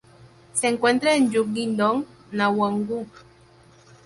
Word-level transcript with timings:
Se 0.55 0.67
encuentra 0.67 1.13
en 1.15 1.31
Junggye-dong, 1.31 2.05
Nowon-gu. 2.31 3.05